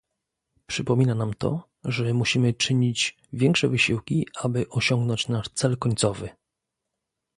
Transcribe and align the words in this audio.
Przypomina 0.67 1.15
nam 1.15 1.33
to, 1.33 1.69
że 1.85 2.13
musimy 2.13 2.53
czynić 2.53 3.17
większe 3.33 3.67
wysiłki, 3.67 4.27
aby 4.43 4.69
osiągnąć 4.69 5.27
nasz 5.27 5.49
cel 5.49 5.77
końcowy 5.77 6.29